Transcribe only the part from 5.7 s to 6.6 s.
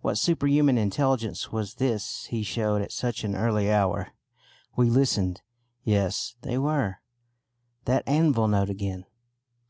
Yes, they